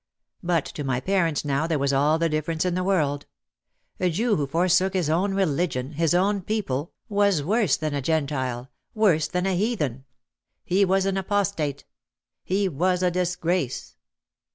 But 0.41 0.65
to 0.65 0.83
my 0.83 0.99
parents 0.99 1.45
now 1.45 1.67
there 1.67 1.77
was 1.77 1.93
all 1.93 2.17
the 2.17 2.27
difference 2.27 2.65
in 2.65 2.73
the 2.73 2.83
world. 2.83 3.27
A 3.99 4.09
Jew 4.09 4.35
who 4.35 4.47
forsook 4.47 4.93
his 4.93 5.11
own 5.11 5.35
religion, 5.35 5.91
his 5.91 6.15
own 6.15 6.41
people, 6.41 6.91
was 7.07 7.43
worse 7.43 7.77
294 7.77 8.15
OUT 8.15 8.17
OF 8.17 8.27
THE 8.27 8.35
SHADOW 8.35 8.39
than 8.39 8.45
a 8.47 8.47
Gentile, 8.47 8.71
worse 8.95 9.27
than 9.27 9.45
a 9.45 9.55
heathen. 9.55 10.05
He 10.63 10.83
was 10.83 11.05
an 11.05 11.17
"apos 11.17 11.55
tate." 11.55 11.85
He 12.43 12.67
was 12.67 13.03
a 13.03 13.11
disgrace! 13.11 13.95